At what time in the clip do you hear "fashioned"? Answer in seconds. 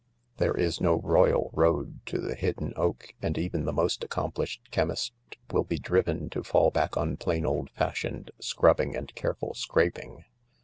7.69-8.31